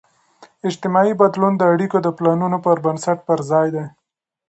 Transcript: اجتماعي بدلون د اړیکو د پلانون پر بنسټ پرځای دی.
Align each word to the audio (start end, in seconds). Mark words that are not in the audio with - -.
اجتماعي 0.67 1.13
بدلون 1.21 1.53
د 1.57 1.61
اړیکو 1.73 1.97
د 2.03 2.07
پلانون 2.17 2.53
پر 2.65 2.77
بنسټ 2.85 3.17
پرځای 3.29 3.67
دی. 3.75 3.85